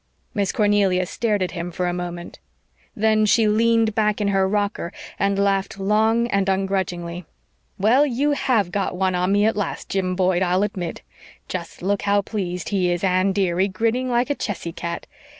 [0.33, 2.39] Miss Cornelia stared at him for a moment.
[2.95, 7.25] Then she leaned back in her rocker and laughed long and ungrudgingly.
[7.77, 11.03] "Well, you HAVE got one on me at last, Jim Boyd, I'll admit.
[11.47, 15.05] Just look how pleased he is, Anne, dearie, grinning like a Chessy cat.